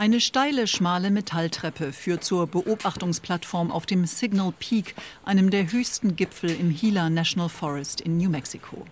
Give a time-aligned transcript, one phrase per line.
[0.00, 4.94] Eine steile, schmale Metalltreppe führt zur Beobachtungsplattform auf dem Signal Peak,
[5.26, 8.86] einem der höchsten Gipfel im Gila National Forest in New Mexico.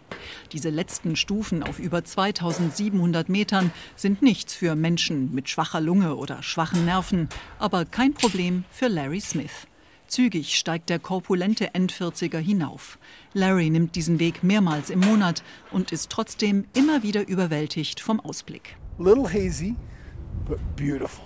[0.53, 6.43] Diese letzten Stufen auf über 2700 Metern sind nichts für Menschen mit schwacher Lunge oder
[6.43, 9.67] schwachen Nerven, aber kein Problem für Larry Smith.
[10.09, 12.99] Zügig steigt der korpulente Endvierziger hinauf.
[13.33, 18.77] Larry nimmt diesen Weg mehrmals im Monat und ist trotzdem immer wieder überwältigt vom Ausblick.
[18.99, 19.75] Little hazy,
[20.49, 21.25] but beautiful.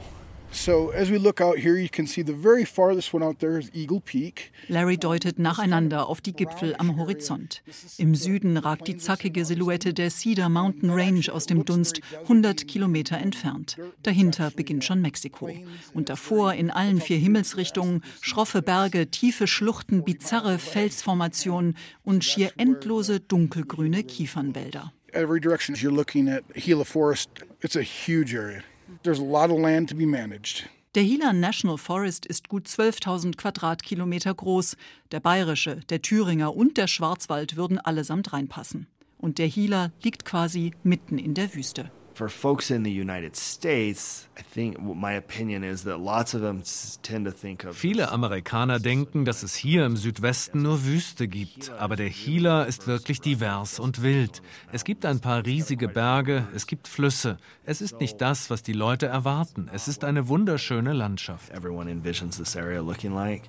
[0.55, 3.59] So as we look out here, you can see the very farthest one out there
[3.59, 4.53] is Eagle Peak.
[4.69, 7.63] Larry deutet nacheinander auf die Gipfel am Horizont.
[7.97, 13.17] Im Süden ragt die zackige Silhouette der Cedar Mountain Range aus dem Dunst, 100 Kilometer
[13.17, 13.79] entfernt.
[14.03, 15.51] Dahinter beginnt schon Mexiko.
[15.95, 23.21] Und davor in allen vier Himmelsrichtungen schroffe Berge, tiefe Schluchten, bizarre Felsformationen und schier endlose
[23.21, 24.93] dunkelgrüne Kiefernwälder.
[25.15, 27.31] Every direction you're looking at Gila Forest,
[27.63, 28.63] it's a huge area.
[29.03, 30.69] There's a lot of land to be managed.
[30.95, 34.77] Der Gila National Forest ist gut 12.000 Quadratkilometer groß.
[35.11, 38.89] Der bayerische, der Thüringer und der Schwarzwald würden allesamt reinpassen.
[39.17, 41.91] Und der Gila liegt quasi mitten in der Wüste.
[42.15, 46.63] For folks in the United States, I think my opinion is that lots of them
[47.03, 51.71] tend to think of Viele Amerikaner denken, dass es hier im Südwesten nur Wüste gibt,
[51.79, 54.43] aber der Gila ist wirklich divers und wild.
[54.73, 57.39] Es gibt ein paar riesige Berge, es gibt Flüsse.
[57.65, 59.71] Es ist nicht das, was die Leute erwarten.
[59.73, 61.51] Es ist eine wunderschöne Landschaft.
[61.51, 63.49] everyone envisions this area looking like.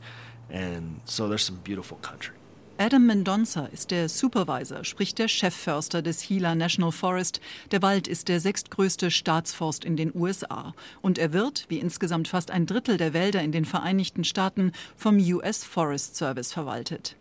[0.52, 2.36] And so there's some beautiful country.
[2.80, 7.40] Adam Mendonça ist der Supervisor, sprich der Chefförster des Gila National Forest.
[7.72, 10.74] Der Wald ist der sechstgrößte Staatsforst in den USA.
[11.04, 15.20] Und er wird, wie insgesamt fast ein Drittel der Wälder in den Vereinigten Staaten, vom
[15.20, 17.16] US Forest Service verwaltet.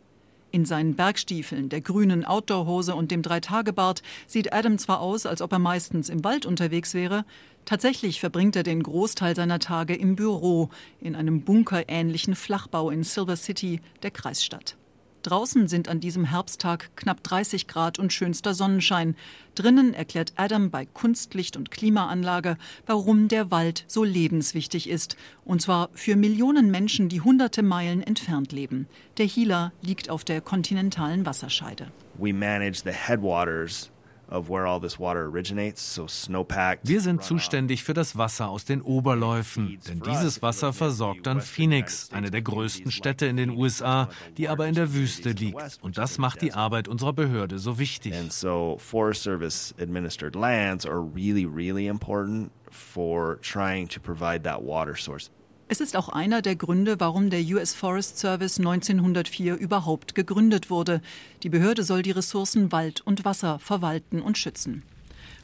[0.53, 5.53] In seinen Bergstiefeln, der grünen Outdoorhose und dem Dreitagebart sieht Adam zwar aus, als ob
[5.53, 7.27] er meistens im Wald unterwegs wäre,
[7.67, 13.37] tatsächlich verbringt er den Großteil seiner Tage im Büro, in einem bunkerähnlichen Flachbau in Silver
[13.37, 14.77] City, der Kreisstadt.
[15.23, 19.15] Draußen sind an diesem Herbsttag knapp 30 Grad und schönster Sonnenschein.
[19.55, 22.57] Drinnen erklärt Adam bei Kunstlicht und Klimaanlage,
[22.87, 25.17] warum der Wald so lebenswichtig ist.
[25.45, 28.89] Und zwar für Millionen Menschen, die hunderte Meilen entfernt leben.
[29.19, 31.93] Der Gila liegt auf der kontinentalen Wasserscheide.
[32.19, 33.92] We manage the headwaters
[34.33, 36.81] of where all this water originates, so snowpack.
[36.83, 42.11] Wir sind zuständig für das Wasser aus den Oberläufen, denn dieses Wasser versorgt dann Phoenix,
[42.13, 45.79] eine der größten Städte in den USA, die aber in der Wüste liegt.
[45.83, 48.15] Und das macht die Arbeit unserer Behörde so wichtig.
[48.15, 54.63] And so Forest Service administered lands are really, really important for trying to provide that
[54.63, 55.31] water source.
[55.73, 61.01] Es ist auch einer der Gründe, warum der US Forest Service 1904 überhaupt gegründet wurde.
[61.43, 64.83] Die Behörde soll die Ressourcen Wald und Wasser verwalten und schützen.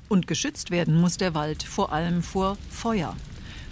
[0.07, 3.17] Und geschützt werden muss der Wald vor allem vor Feuer.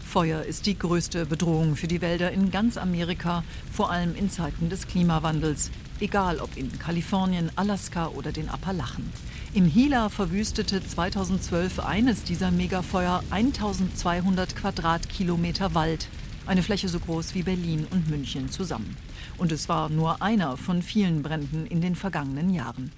[0.03, 4.71] Feuer ist die größte Bedrohung für die Wälder in ganz Amerika, vor allem in Zeiten
[4.71, 9.12] des Klimawandels, egal ob in Kalifornien, Alaska oder den Appalachen.
[9.53, 16.09] Im Gila verwüstete 2012 eines dieser Megafeuer 1200 Quadratkilometer Wald,
[16.46, 18.96] eine Fläche so groß wie Berlin und München zusammen.
[19.38, 22.92] Und es war nur einer von vielen Bränden in den vergangenen Jahren.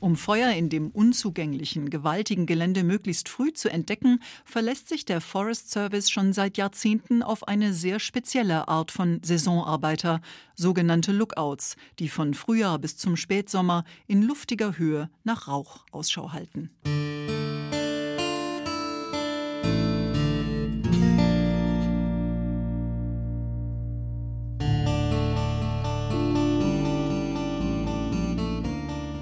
[0.00, 5.70] Um Feuer in dem unzugänglichen, gewaltigen Gelände möglichst früh zu entdecken, verlässt sich der Forest
[5.70, 10.22] Service schon seit Jahrzehnten auf eine sehr spezielle Art von Saisonarbeiter,
[10.56, 16.70] sogenannte Lookouts, die von Frühjahr bis zum Spätsommer in luftiger Höhe nach Rauch Ausschau halten.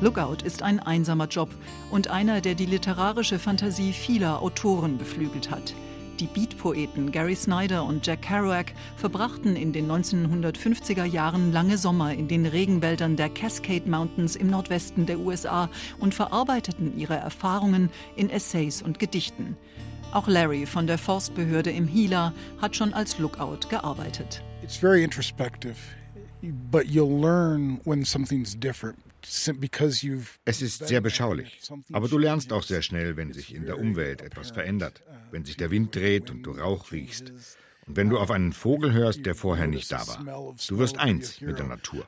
[0.01, 1.51] Lookout ist ein einsamer Job
[1.91, 5.75] und einer, der die literarische Fantasie vieler Autoren beflügelt hat.
[6.21, 12.29] Die Beat-Poeten Gary Snyder und Jack Kerouac verbrachten in den 1950er Jahren lange Sommer in
[12.29, 15.69] den Regenwäldern der Cascade Mountains im Nordwesten der USA
[15.99, 19.57] und verarbeiteten ihre Erfahrungen in Essays und Gedichten.
[20.13, 22.33] Auch Larry von der Forstbehörde im Gila
[22.63, 24.45] hat schon als Lookout gearbeitet.
[24.63, 25.77] It's very introspective,
[26.71, 29.08] but you'll learn when something's different.
[29.23, 31.61] Es ist sehr beschaulich,
[31.93, 35.57] aber du lernst auch sehr schnell, wenn sich in der Umwelt etwas verändert, wenn sich
[35.57, 37.33] der Wind dreht und du Rauch riechst.
[37.91, 41.59] Wenn du auf einen Vogel hörst, der vorher nicht da war, du wirst eins mit
[41.59, 42.07] der Natur.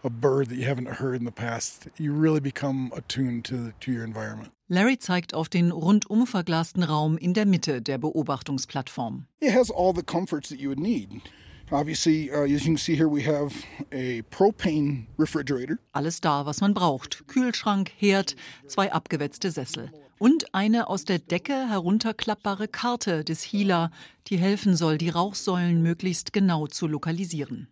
[4.69, 9.27] Larry zeigt auf den rundum verglasten Raum in der Mitte der Beobachtungsplattform.
[9.41, 11.23] It has all the comforts that you would need.
[11.72, 13.55] Obviously, uh, as you can see here, we have
[13.93, 15.78] a propane refrigerator.
[15.93, 17.28] Alles da, was man braucht.
[17.28, 18.34] Kühlschrank, Herd,
[18.67, 19.90] zwei abgewetzte Sessel
[20.20, 23.90] und eine aus der Decke herunterklappbare Karte des Hila,
[24.26, 27.69] die helfen soll, die Rauchsäulen möglichst genau zu lokalisieren.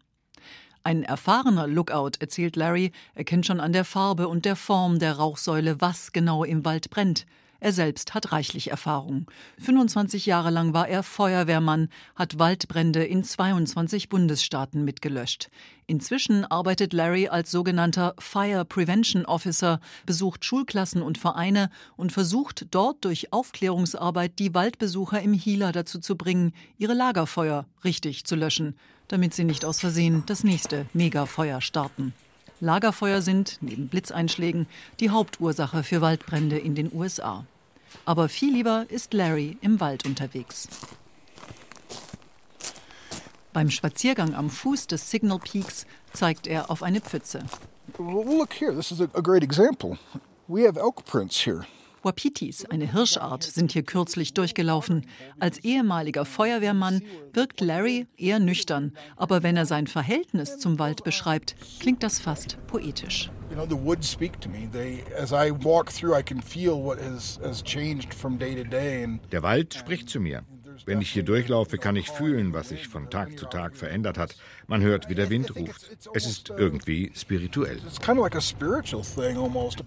[0.83, 5.83] Ein erfahrener Lookout, erzählt Larry, erkennt schon an der Farbe und der Form der Rauchsäule,
[5.83, 7.27] was genau im Wald brennt.
[7.61, 9.27] Er selbst hat reichlich Erfahrung.
[9.59, 15.51] 25 Jahre lang war er Feuerwehrmann, hat Waldbrände in 22 Bundesstaaten mitgelöscht.
[15.89, 23.05] Inzwischen arbeitet Larry als sogenannter Fire Prevention Officer, besucht Schulklassen und Vereine und versucht dort
[23.05, 28.77] durch Aufklärungsarbeit die Waldbesucher im Hila dazu zu bringen, ihre Lagerfeuer richtig zu löschen,
[29.09, 32.13] damit sie nicht aus Versehen das nächste Megafeuer starten.
[32.61, 34.67] Lagerfeuer sind, neben Blitzeinschlägen,
[35.01, 37.45] die Hauptursache für Waldbrände in den USA.
[38.05, 40.69] Aber viel lieber ist Larry im Wald unterwegs.
[43.53, 47.45] Beim Spaziergang am Fuß des Signal Peaks zeigt er auf eine Pfütze.
[47.99, 49.99] Look here, this is a great example.
[50.47, 51.67] We have elk prints here.
[52.09, 55.05] Wapitis, eine Hirschart, sind hier kürzlich durchgelaufen.
[55.39, 57.03] Als ehemaliger Feuerwehrmann
[57.35, 62.57] wirkt Larry eher nüchtern, aber wenn er sein Verhältnis zum Wald beschreibt, klingt das fast
[62.67, 63.31] poetisch.
[63.51, 63.59] Der
[69.43, 70.45] Wald spricht zu mir.
[70.87, 74.35] Wenn ich hier durchlaufe, kann ich fühlen, was sich von Tag zu Tag verändert hat.
[74.67, 75.91] Man hört, wie der Wind ruft.
[76.15, 77.77] Es ist irgendwie spirituell.
[77.87, 79.85] It's kind of like a spiritual thing almost.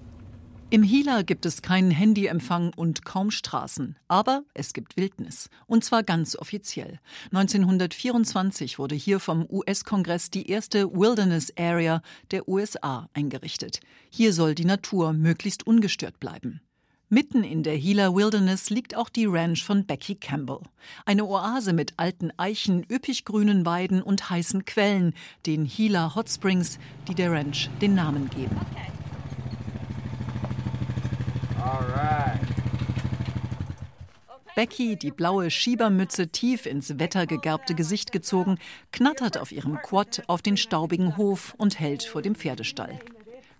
[0.73, 6.01] Im Hila gibt es keinen Handyempfang und kaum Straßen, aber es gibt Wildnis, und zwar
[6.01, 7.01] ganz offiziell.
[7.33, 12.01] 1924 wurde hier vom US-Kongress die erste Wilderness Area
[12.31, 13.81] der USA eingerichtet.
[14.09, 16.62] Hier soll die Natur möglichst ungestört bleiben.
[17.09, 20.62] Mitten in der Gila Wilderness liegt auch die Ranch von Becky Campbell.
[21.06, 25.15] Eine Oase mit alten Eichen, üppig grünen Weiden und heißen Quellen,
[25.45, 26.79] den Gila Hot Springs,
[27.09, 28.56] die der Ranch den Namen geben.
[28.71, 29.00] Okay.
[34.55, 38.57] Becky, die blaue Schiebermütze tief ins wettergegerbte Gesicht gezogen,
[38.91, 42.99] knattert auf ihrem Quad auf den staubigen Hof und hält vor dem Pferdestall.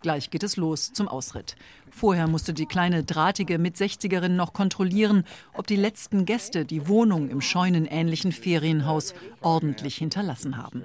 [0.02, 1.56] Gleich geht es los zum Ausritt.
[1.92, 7.42] Vorher musste die kleine drahtige Mit-60erin noch kontrollieren, ob die letzten Gäste die Wohnung im
[7.42, 10.84] scheunenähnlichen Ferienhaus ordentlich hinterlassen haben.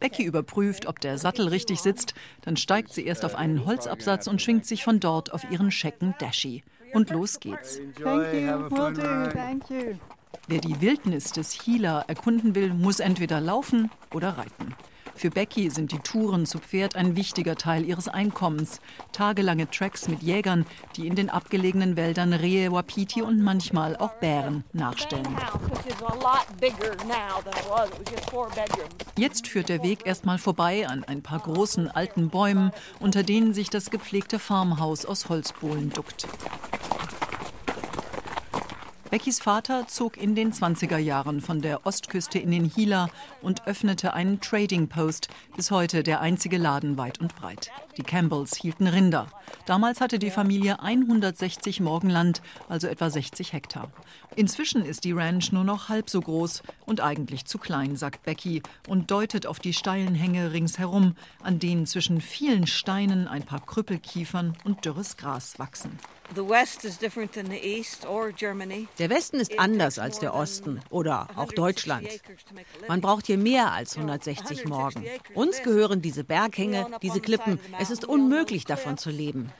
[0.00, 2.14] Becky überprüft, ob der Sattel richtig sitzt.
[2.40, 6.14] Dann steigt sie erst auf einen Holzabsatz und schwingt sich von dort auf ihren schecken
[6.18, 6.64] Dashi.
[6.92, 7.80] Und los geht's.
[8.02, 8.68] Thank you.
[8.68, 9.30] Do.
[9.30, 9.94] Thank you.
[10.48, 14.74] Wer die Wildnis des Hila erkunden will, muss entweder laufen oder reiten.
[15.14, 18.80] Für Becky sind die Touren zu Pferd ein wichtiger Teil ihres Einkommens.
[19.12, 24.64] Tagelange Tracks mit Jägern, die in den abgelegenen Wäldern Rehe, Wapiti und manchmal auch Bären
[24.72, 25.28] nachstellen.
[29.16, 33.70] Jetzt führt der Weg erstmal vorbei an ein paar großen alten Bäumen, unter denen sich
[33.70, 36.26] das gepflegte Farmhaus aus Holzbohlen duckt.
[39.12, 43.10] Beckys Vater zog in den 20er Jahren von der Ostküste in den Hila
[43.42, 47.70] und öffnete einen Trading Post, bis heute der einzige Laden weit und breit.
[47.98, 49.26] Die Campbells hielten Rinder.
[49.66, 52.40] Damals hatte die Familie 160 Morgenland,
[52.70, 53.92] also etwa 60 Hektar.
[54.34, 58.62] Inzwischen ist die Ranch nur noch halb so groß und eigentlich zu klein, sagt Becky
[58.88, 64.56] und deutet auf die steilen Hänge ringsherum, an denen zwischen vielen Steinen ein paar Krüppelkiefern
[64.64, 65.98] und dürres Gras wachsen.
[69.02, 72.06] Der Westen ist anders als der Osten oder auch Deutschland.
[72.86, 75.04] Man braucht hier mehr als 160 Morgen.
[75.34, 77.58] Uns gehören diese Berghänge, diese Klippen.
[77.80, 79.50] Es ist unmöglich, davon zu leben.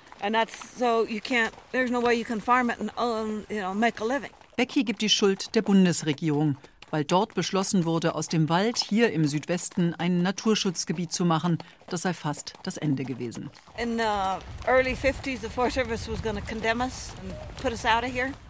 [4.54, 6.56] Becky gibt die Schuld der Bundesregierung
[6.92, 11.58] weil dort beschlossen wurde, aus dem Wald hier im Südwesten ein Naturschutzgebiet zu machen.
[11.88, 13.50] Das sei fast das Ende gewesen.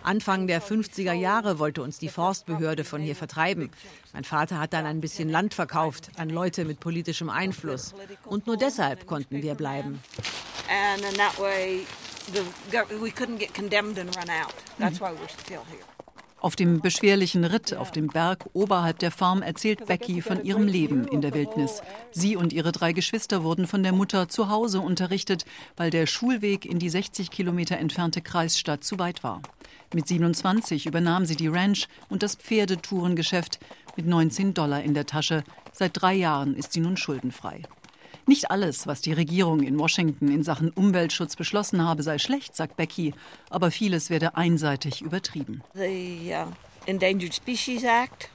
[0.02, 3.70] Anfang der 50er Jahre wollte uns die Forstbehörde von hier vertreiben.
[4.12, 7.94] Mein Vater hat dann ein bisschen Land verkauft an Leute mit politischem Einfluss.
[8.24, 10.02] Und nur deshalb konnten wir bleiben.
[10.68, 11.86] And in that way,
[12.32, 12.40] the,
[13.00, 14.54] we couldn't get condemned and run out.
[14.78, 15.91] That's why we're still here.
[16.42, 21.06] Auf dem beschwerlichen Ritt auf dem Berg oberhalb der Farm erzählt Becky von ihrem Leben
[21.06, 21.82] in der Wildnis.
[22.10, 25.44] Sie und ihre drei Geschwister wurden von der Mutter zu Hause unterrichtet,
[25.76, 29.40] weil der Schulweg in die 60 Kilometer entfernte Kreisstadt zu weit war.
[29.94, 33.60] Mit 27 übernahm sie die Ranch und das Pferdetourengeschäft
[33.96, 35.44] mit 19 Dollar in der Tasche.
[35.70, 37.62] Seit drei Jahren ist sie nun schuldenfrei.
[38.26, 42.76] Nicht alles, was die Regierung in Washington in Sachen Umweltschutz beschlossen habe, sei schlecht, sagt
[42.76, 43.14] Becky,
[43.50, 45.62] aber vieles werde einseitig übertrieben.
[45.74, 46.52] The uh,
[46.86, 48.30] Endangered Species Act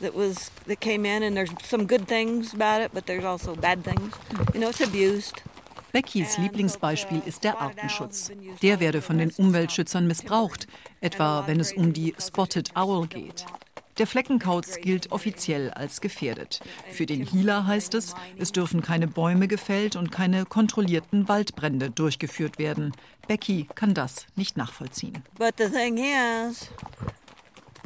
[0.00, 3.54] that was that came in and there's some good things about it, but there's also
[3.56, 4.14] bad things.
[4.54, 5.42] You know, it's abused.
[5.92, 8.30] Beckys Lieblingsbeispiel ist der Artenschutz.
[8.60, 10.66] Der werde von den Umweltschützern missbraucht,
[11.00, 13.46] etwa wenn es um die Spotted Owl geht.
[13.98, 16.60] Der Fleckenkauz gilt offiziell als gefährdet.
[16.90, 22.58] Für den Hila heißt es, es dürfen keine Bäume gefällt und keine kontrollierten Waldbrände durchgeführt
[22.58, 22.92] werden.
[23.26, 25.22] Becky kann das nicht nachvollziehen.
[25.38, 26.70] But the thing is,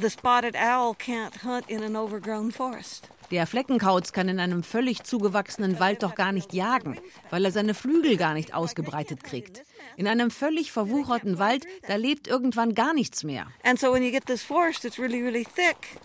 [0.00, 3.08] the spotted owl can't hunt in an overgrown forest.
[3.30, 6.98] Der Fleckenkauz kann in einem völlig zugewachsenen Wald doch gar nicht jagen,
[7.30, 9.62] weil er seine Flügel gar nicht ausgebreitet kriegt.
[10.00, 13.46] In einem völlig verwucherten Wald, da lebt irgendwann gar nichts mehr.
[13.62, 16.00] And so when you get this forest that's really, really thick,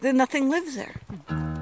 [0.00, 1.55] then nothing lives there.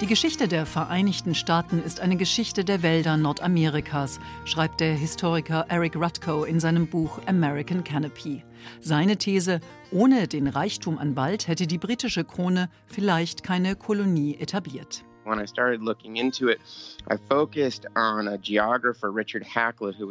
[0.00, 5.94] Die Geschichte der Vereinigten Staaten ist eine Geschichte der Wälder Nordamerikas, schreibt der Historiker Eric
[5.94, 8.42] Rutko in seinem Buch American Canopy.
[8.80, 9.60] Seine These,
[9.92, 15.04] ohne den Reichtum an Wald hätte die britische Krone vielleicht keine Kolonie etabliert.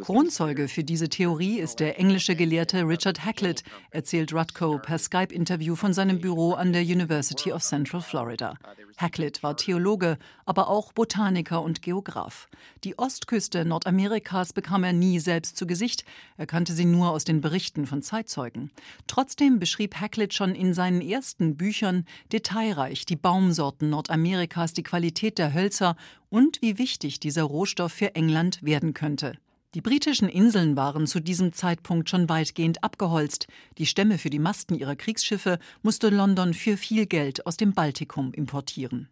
[0.04, 5.92] Kronzeuge für diese Theorie ist der englische Gelehrte Richard Haklett, erzählt Rutko per Skype-Interview von
[5.92, 8.54] seinem Büro an der University of Central Florida.
[8.98, 12.48] Haklett war Theologe, aber auch Botaniker und Geograf.
[12.84, 16.04] Die Ostküste Nordamerikas bekam er nie selbst zu Gesicht,
[16.36, 18.70] er kannte sie nur aus den Berichten von Zeitzeugen.
[19.06, 24.99] Trotzdem beschrieb Haklett schon in seinen ersten Büchern detailreich die Baumsorten Nordamerikas, die Qualität
[25.38, 25.96] der Hölzer
[26.28, 29.34] und wie wichtig dieser Rohstoff für England werden könnte.
[29.74, 33.46] Die britischen Inseln waren zu diesem Zeitpunkt schon weitgehend abgeholzt.
[33.78, 38.32] Die Stämme für die Masten ihrer Kriegsschiffe musste London für viel Geld aus dem Baltikum
[38.32, 39.08] importieren.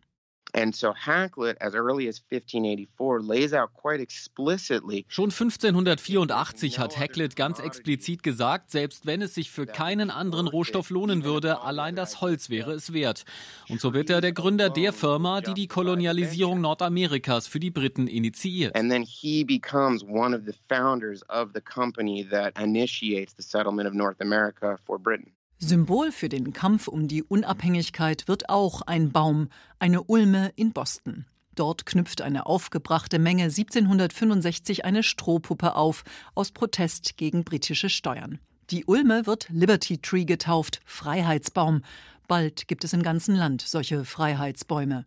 [0.58, 5.04] And so Hakluyt, as early as 1584, lays out quite explicitly.
[5.06, 10.90] Schon 1584 hat Hakluyt ganz explizit gesagt, selbst wenn es sich für keinen anderen Rohstoff
[10.90, 13.24] lohnen würde, allein das Holz wäre es wert.
[13.68, 18.08] Und so wird er der Gründer der Firma, die die Kolonialisierung Nordamerikas für die Briten
[18.08, 18.74] initiiert.
[18.74, 23.86] And then he becomes one of the founders of the company that initiates the settlement
[23.86, 25.30] of North America for Britain.
[25.60, 29.48] Symbol für den Kampf um die Unabhängigkeit wird auch ein Baum,
[29.80, 31.26] eine Ulme in Boston.
[31.56, 36.04] Dort knüpft eine aufgebrachte Menge 1765 eine Strohpuppe auf,
[36.36, 38.38] aus Protest gegen britische Steuern.
[38.70, 41.82] Die Ulme wird Liberty Tree getauft, Freiheitsbaum.
[42.28, 45.06] Bald gibt es im ganzen Land solche Freiheitsbäume.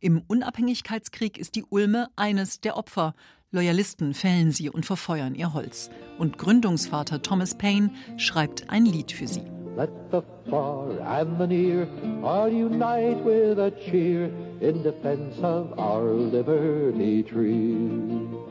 [0.00, 3.14] Im Unabhängigkeitskrieg ist die Ulme eines der Opfer.
[3.52, 5.90] Loyalisten fällen sie und verfeuern ihr Holz.
[6.18, 9.44] Und Gründungsvater Thomas Paine schreibt ein Lied für sie.
[9.76, 11.88] Let the far and the near
[12.22, 18.42] all unite with a cheer in defense of our liberty tree.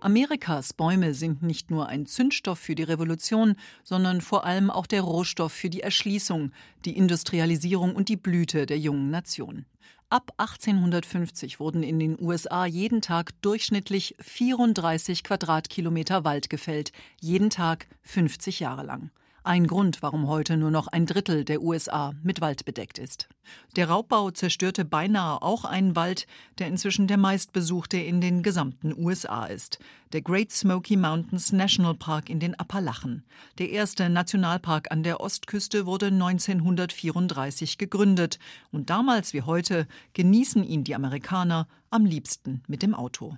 [0.00, 5.00] Amerikas Bäume sind nicht nur ein Zündstoff für die Revolution, sondern vor allem auch der
[5.00, 6.52] Rohstoff für die Erschließung,
[6.84, 9.64] die Industrialisierung und die Blüte der jungen Nation.
[10.10, 17.88] Ab 1850 wurden in den USA jeden Tag durchschnittlich 34 Quadratkilometer Wald gefällt, jeden Tag
[18.02, 19.10] 50 Jahre lang.
[19.46, 23.28] Ein Grund, warum heute nur noch ein Drittel der USA mit Wald bedeckt ist.
[23.76, 26.26] Der Raubbau zerstörte beinahe auch einen Wald,
[26.58, 29.78] der inzwischen der meistbesuchte in den gesamten USA ist.
[30.14, 33.22] Der Great Smoky Mountains National Park in den Appalachen.
[33.58, 38.38] Der erste Nationalpark an der Ostküste wurde 1934 gegründet
[38.72, 43.36] und damals wie heute genießen ihn die Amerikaner am liebsten mit dem Auto.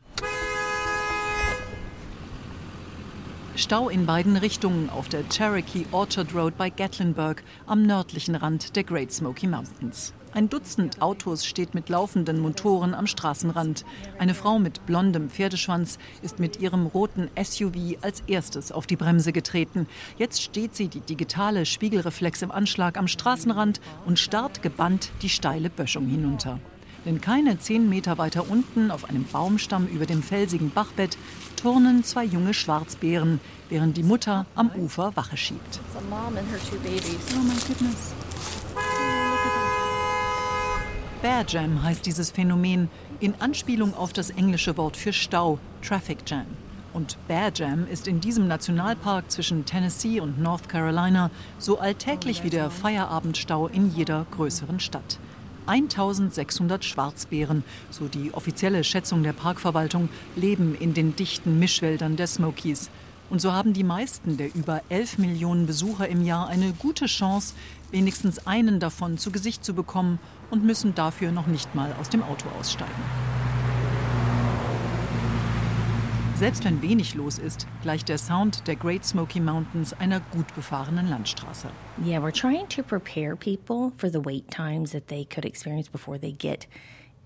[3.56, 8.84] Stau in beiden Richtungen auf der Cherokee Orchard Road bei Gatlinburg am nördlichen Rand der
[8.84, 10.12] Great Smoky Mountains.
[10.34, 13.86] Ein Dutzend Autos steht mit laufenden Motoren am Straßenrand.
[14.18, 19.32] Eine Frau mit blondem Pferdeschwanz ist mit ihrem roten SUV als erstes auf die Bremse
[19.32, 19.86] getreten.
[20.18, 25.70] Jetzt steht sie, die digitale Spiegelreflex im Anschlag am Straßenrand und starrt gebannt die steile
[25.70, 26.60] Böschung hinunter.
[27.06, 31.16] Denn keine zehn Meter weiter unten, auf einem Baumstamm über dem felsigen Bachbett,
[31.54, 35.80] turnen zwei junge Schwarzbären, während die Mutter am Ufer Wache schiebt.
[35.94, 36.40] Oh my
[37.68, 38.12] goodness.
[41.22, 42.88] Bear Jam heißt dieses Phänomen
[43.20, 46.46] in Anspielung auf das englische Wort für Stau, Traffic Jam.
[46.92, 52.50] Und Bear Jam ist in diesem Nationalpark zwischen Tennessee und North Carolina so alltäglich wie
[52.50, 55.18] der Feierabendstau in jeder größeren Stadt.
[55.66, 62.90] 1600 Schwarzbären, so die offizielle Schätzung der Parkverwaltung, leben in den dichten Mischwäldern der Smokies.
[63.28, 67.54] Und so haben die meisten der über 11 Millionen Besucher im Jahr eine gute Chance,
[67.90, 70.18] wenigstens einen davon zu Gesicht zu bekommen
[70.50, 73.35] und müssen dafür noch nicht mal aus dem Auto aussteigen.
[76.38, 81.08] Selbst wenn wenig los ist, gleicht der Sound der Great Smoky Mountains einer gut befahrenen
[81.08, 81.68] Landstraße.
[82.04, 86.20] Yeah, we're trying to prepare people for the wait times that they could experience before
[86.20, 86.68] they get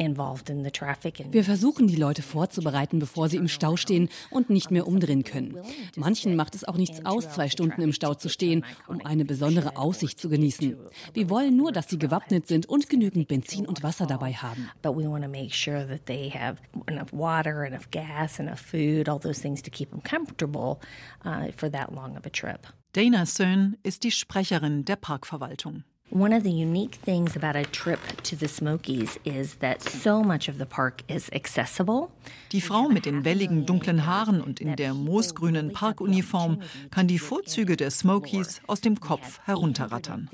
[0.01, 5.59] wir versuchen, die Leute vorzubereiten, bevor sie im Stau stehen und nicht mehr umdrehen können.
[5.95, 9.77] Manchen macht es auch nichts aus, zwei Stunden im Stau zu stehen, um eine besondere
[9.77, 10.77] Aussicht zu genießen.
[11.13, 14.71] Wir wollen nur, dass sie gewappnet sind und genügend Benzin und Wasser dabei haben.
[14.81, 19.09] But we want to make sure that they have enough water, enough gas, enough food,
[19.09, 20.79] all those things to keep them comfortable
[21.25, 22.67] uh, for that long of a trip.
[22.93, 25.85] Dana Sohn ist die Sprecherin der Parkverwaltung.
[26.13, 30.49] One of the unique things about a trip to the Smokies is that so much
[30.49, 32.11] of the park is accessible.
[32.51, 37.77] Die Frau mit den welligen dunklen Haaren und in der moosgrünen Parkuniform kann die Vorzüge
[37.77, 40.29] der Smokies aus dem Kopf herunterrattern.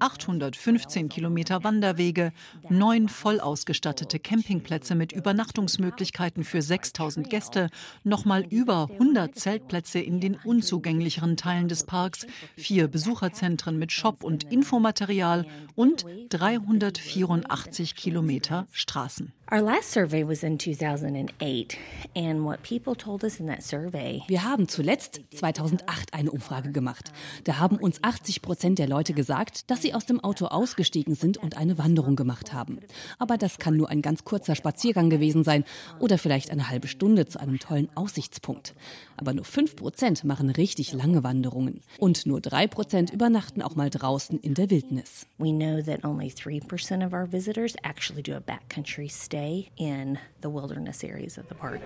[0.00, 2.32] 815 Kilometer Wanderwege,
[2.68, 7.70] neun voll ausgestattete Campingplätze mit Übernachtungsmöglichkeiten für 6000 Gäste,
[8.02, 14.50] nochmal über 100 Zeltplätze in den unzugänglicheren Teilen des Parks, vier Besucherzentren mit Shop und
[14.50, 15.46] Infomaterial Material
[15.76, 19.32] und 384 Kilometer Straßen.
[19.52, 21.76] Our last survey was in 2008
[22.14, 24.22] and what people told us in that survey.
[24.28, 27.10] Wir haben zuletzt 2008 eine Umfrage gemacht.
[27.42, 31.36] Da haben uns 80 Prozent der Leute gesagt, dass sie aus dem Auto ausgestiegen sind
[31.36, 32.78] und eine Wanderung gemacht haben.
[33.18, 35.64] Aber das kann nur ein ganz kurzer Spaziergang gewesen sein
[35.98, 38.76] oder vielleicht eine halbe Stunde zu einem tollen Aussichtspunkt.
[39.16, 43.90] Aber nur 5 Prozent machen richtig lange Wanderungen und nur 3 Prozent übernachten auch mal
[43.90, 45.26] draußen in der Wildnis.
[45.38, 50.18] We know that only 3% of our visitors actually do a backcountry stay stay in
[50.42, 51.80] the wilderness areas of the park.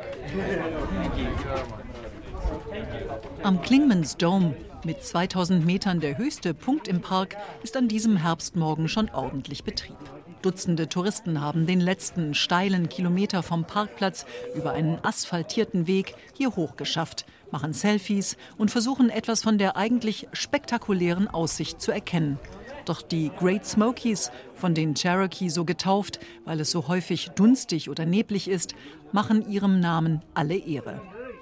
[3.43, 8.89] Am Klingmans Dome mit 2000 Metern der höchste Punkt im Park ist an diesem Herbstmorgen
[8.89, 9.97] schon ordentlich Betrieb.
[10.43, 17.25] Dutzende Touristen haben den letzten steilen Kilometer vom Parkplatz über einen asphaltierten Weg hier hochgeschafft,
[17.51, 22.39] machen Selfies und versuchen etwas von der eigentlich spektakulären Aussicht zu erkennen.
[22.85, 28.05] Doch die Great Smokies, von den Cherokee so getauft, weil es so häufig dunstig oder
[28.05, 28.75] neblig ist,
[29.13, 31.01] machen ihrem Namen alle Ehre.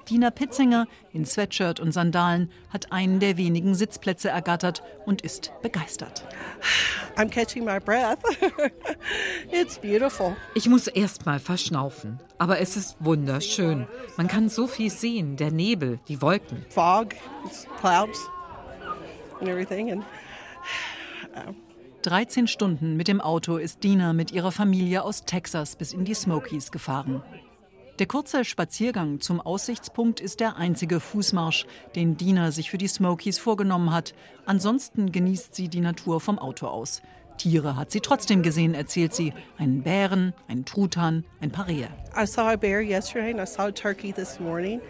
[0.08, 6.24] Dina Pitzinger in Sweatshirt und Sandalen hat einen der wenigen Sitzplätze ergattert und ist begeistert.
[7.16, 8.18] I'm catching my breath.
[9.52, 10.36] It's beautiful.
[10.54, 13.86] Ich muss erst mal verschnaufen, aber es ist wunderschön.
[14.16, 16.64] Man kann so viel sehen, der Nebel, die Wolken.
[16.68, 17.14] Fog,
[17.80, 18.28] clouds
[19.40, 20.04] and everything and
[22.02, 26.14] 13 Stunden mit dem Auto ist Dina mit ihrer Familie aus Texas bis in die
[26.14, 27.22] Smokies gefahren.
[27.98, 33.38] Der kurze Spaziergang zum Aussichtspunkt ist der einzige Fußmarsch, den Dina sich für die Smokies
[33.38, 34.14] vorgenommen hat.
[34.46, 37.02] Ansonsten genießt sie die Natur vom Auto aus.
[37.36, 39.32] Tiere hat sie trotzdem gesehen, erzählt sie.
[39.58, 41.88] Einen Bären, einen Truthahn, ein paar Rehe.
[42.16, 44.80] I saw a bear yesterday and I saw a turkey this morning.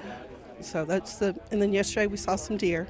[0.61, 2.87] So that's the and then yesterday we saw some deer.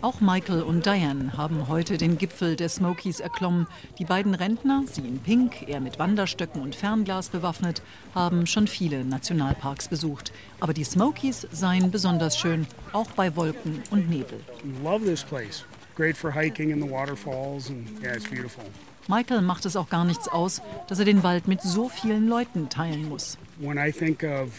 [0.00, 3.66] Auch Michael und Diane haben heute den Gipfel der Smokies erklommen.
[3.98, 7.82] Die beiden Rentner, sie in Pink, er mit Wanderstöcken und Fernglas bewaffnet,
[8.14, 10.32] haben schon viele Nationalparks besucht.
[10.60, 14.38] Aber die Smokies seien besonders schön, auch bei Wolken und Nebel.
[14.84, 15.64] Love this place.
[15.96, 18.62] Great for hiking in the waterfalls and yeah, it's beautiful.
[19.08, 22.68] Michael macht es auch gar nichts aus, dass er den Wald mit so vielen Leuten
[22.68, 23.36] teilen muss.
[23.58, 24.50] When I think of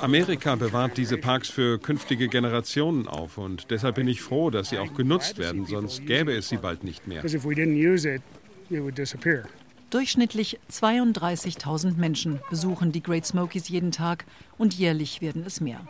[0.00, 4.78] Amerika bewahrt diese Parks für künftige Generationen auf und deshalb bin ich froh, dass sie
[4.78, 7.22] auch genutzt werden, sonst gäbe es sie bald nicht mehr.
[9.90, 14.26] Durchschnittlich 32.000 Menschen besuchen die Great Smokies jeden Tag
[14.58, 15.80] und jährlich werden es mehr.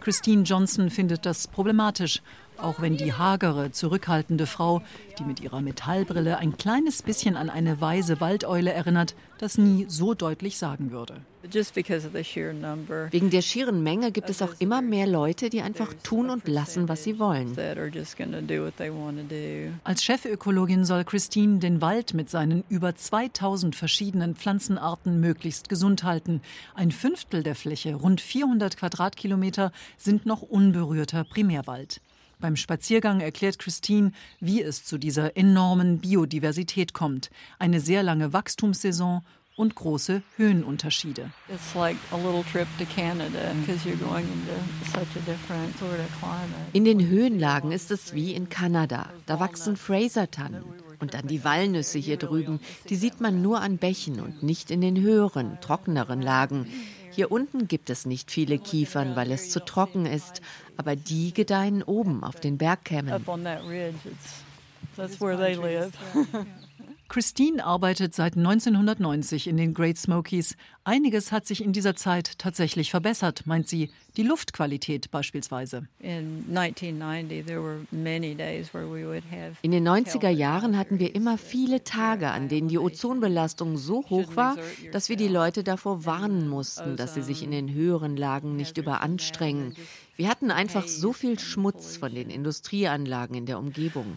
[0.00, 2.22] Christine Johnson findet das problematisch
[2.58, 4.82] auch wenn die hagere, zurückhaltende Frau,
[5.18, 10.14] die mit ihrer Metallbrille ein kleines bisschen an eine weise Waldeule erinnert, das nie so
[10.14, 11.20] deutlich sagen würde.
[13.10, 16.88] Wegen der schieren Menge gibt es auch immer mehr Leute, die einfach tun und lassen,
[16.88, 17.54] was sie wollen.
[19.84, 26.40] Als Chefökologin soll Christine den Wald mit seinen über 2000 verschiedenen Pflanzenarten möglichst gesund halten.
[26.74, 32.00] Ein Fünftel der Fläche, rund 400 Quadratkilometer, sind noch unberührter Primärwald.
[32.44, 37.30] Beim Spaziergang erklärt Christine, wie es zu dieser enormen Biodiversität kommt.
[37.58, 39.22] Eine sehr lange Wachstumssaison
[39.56, 41.30] und große Höhenunterschiede.
[46.74, 49.08] In den Höhenlagen ist es wie in Kanada.
[49.24, 50.64] Da wachsen Fraser-Tannen.
[51.00, 54.82] Und dann die Walnüsse hier drüben, die sieht man nur an Bächen und nicht in
[54.82, 56.66] den höheren, trockeneren Lagen.
[57.14, 60.40] Hier unten gibt es nicht viele Kiefern, weil es zu trocken ist,
[60.76, 63.24] aber die gedeihen oben auf den Bergkämmen.
[67.08, 70.56] Christine arbeitet seit 1990 in den Great Smokies.
[70.86, 73.90] Einiges hat sich in dieser Zeit tatsächlich verbessert, meint sie.
[74.18, 75.88] Die Luftqualität beispielsweise.
[79.62, 84.36] In den 90er Jahren hatten wir immer viele Tage, an denen die Ozonbelastung so hoch
[84.36, 84.56] war,
[84.92, 88.76] dass wir die Leute davor warnen mussten, dass sie sich in den höheren Lagen nicht
[88.76, 89.74] überanstrengen.
[90.16, 94.16] Wir hatten einfach so viel Schmutz von den Industrieanlagen in der Umgebung.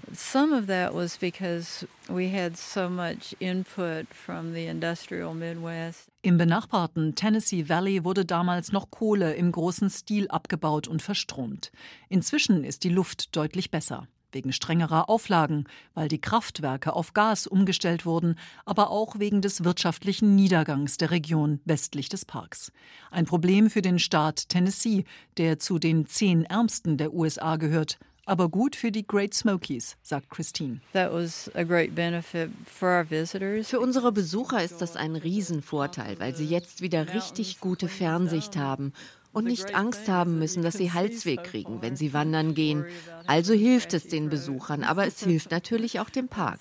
[6.27, 11.71] Im benachbarten Tennessee Valley wurde damals noch Kohle im großen Stil abgebaut und verstromt.
[12.09, 18.05] Inzwischen ist die Luft deutlich besser wegen strengerer Auflagen, weil die Kraftwerke auf Gas umgestellt
[18.05, 22.73] wurden, aber auch wegen des wirtschaftlichen Niedergangs der Region westlich des Parks.
[23.09, 25.05] Ein Problem für den Staat Tennessee,
[25.37, 30.29] der zu den zehn ärmsten der USA gehört, aber gut für die Great Smokies, sagt
[30.29, 30.81] Christine.
[33.63, 38.93] Für unsere Besucher ist das ein Riesenvorteil, weil sie jetzt wieder richtig gute Fernsicht haben
[39.37, 42.85] und nicht Angst haben müssen, dass sie Halsweh kriegen, wenn sie wandern gehen.
[43.27, 46.59] Also hilft es den Besuchern, aber es hilft natürlich auch dem Park.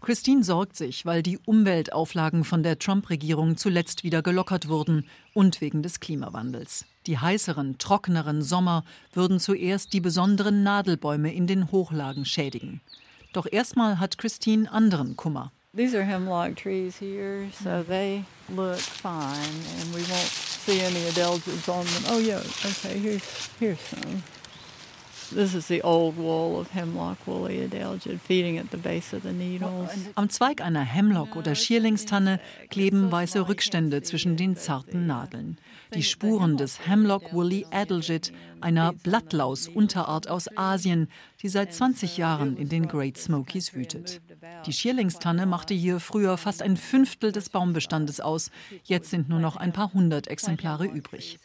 [0.00, 5.82] Christine sorgt sich, weil die Umweltauflagen von der Trump-Regierung zuletzt wieder gelockert wurden und wegen
[5.82, 6.84] des Klimawandels.
[7.06, 12.80] Die heißeren, trockeneren Sommer würden zuerst die besonderen Nadelbäume in den Hochlagen schädigen.
[13.32, 15.52] Doch erstmal hat Christine anderen Kummer.
[15.74, 20.28] These are hemlock trees here, so they look fine, and we won't
[20.66, 22.02] see any adelgids on them.
[22.08, 24.22] Oh yeah, okay, here's here's some.
[25.34, 29.32] This is the old wall of hemlock woolly adelgid feeding at the base of the
[29.32, 29.88] needles.
[30.14, 35.56] Am Zweig einer Hemlock oder Schierlingstanne kleben weiße Rückstände zwischen den zarten Nadeln.
[35.94, 38.30] Die Spuren des Hemlock woolly adelgid,
[38.60, 41.08] einer Blattlaus-Unterart aus Asien,
[41.40, 44.20] die seit 20 Jahren in den Great Smokies wütet.
[44.66, 48.50] Die Schierlingstanne machte hier früher fast ein Fünftel des Baumbestandes aus.
[48.84, 51.38] Jetzt sind nur noch ein paar hundert Exemplare übrig.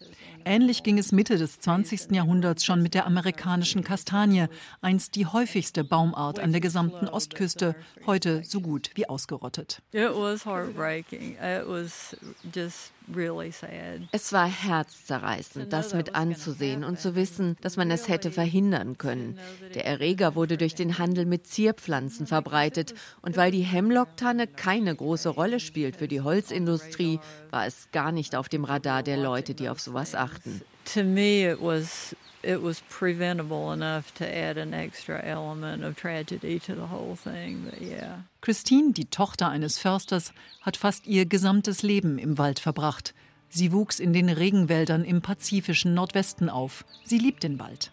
[0.46, 2.12] Ähnlich ging es Mitte des 20.
[2.12, 4.48] Jahrhunderts schon mit der amerikanischen Kastanie,
[4.82, 9.82] einst die häufigste Baumart an der gesamten Ostküste, heute so gut wie ausgerottet.
[9.92, 11.34] It was heartbreaking.
[11.34, 12.16] It was
[12.54, 12.92] just
[14.12, 19.39] es war herzzerreißend, das mit anzusehen und zu wissen, dass man es hätte verhindern können.
[19.76, 22.93] Der Erreger wurde durch den Handel mit Zierpflanzen verbreitet.
[23.22, 28.36] und weil die Hemlocktanne keine große Rolle spielt für die Holzindustrie, war es gar nicht
[28.36, 30.62] auf dem Radar der Leute, die auf sowas achten.
[30.93, 32.15] To me it was
[32.48, 37.66] it was preventable enough to add an extra element of tragedy to the whole thing.
[37.70, 38.24] But yeah.
[38.42, 40.32] Christine, die Tochter eines Försters,
[40.62, 43.14] hat fast ihr gesamtes Leben im Wald verbracht.
[43.50, 46.86] Sie wuchs in den Regenwäldern im pazifischen Nordwesten auf.
[47.04, 47.92] Sie liebt den Wald.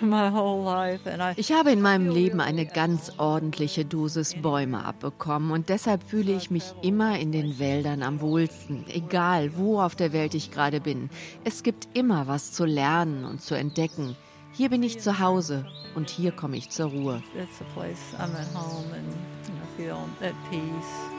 [1.36, 6.50] Ich habe in meinem Leben eine ganz ordentliche Dosis Bäume abbekommen und deshalb fühle ich
[6.50, 11.10] mich immer in den Wäldern am wohlsten, egal wo auf der Welt ich gerade bin.
[11.44, 14.16] Es gibt immer was zu lernen und zu entdecken.
[14.52, 17.22] Hier bin ich zu Hause und hier komme ich zur Ruhe.
[17.34, 19.06] It's a place I'm at home and
[19.46, 21.15] you know, feel at peace.